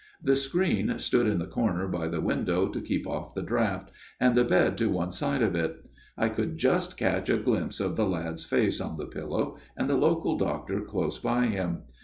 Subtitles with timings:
[0.29, 4.33] "The screen stood in the corner by the window to keep off the draught, and
[4.35, 5.75] the bed to one side of it.
[6.17, 9.95] I could just catch a glimpse of the lad's face on the pillow and the
[9.95, 11.83] local doctor close by him.